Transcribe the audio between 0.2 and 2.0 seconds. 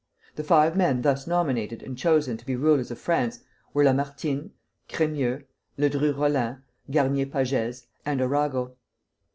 The five men thus nominated and